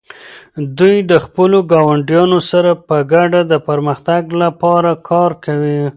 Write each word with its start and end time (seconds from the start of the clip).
دوی 0.77 0.97
د 1.11 1.13
خپلو 1.25 1.57
ګاونډیانو 1.71 2.39
سره 2.51 2.71
په 2.87 2.97
ګډه 3.13 3.41
د 3.51 3.53
پرمختګ 3.67 4.23
لپاره 4.43 4.91
کار 5.09 5.31
کوي. 5.45 5.81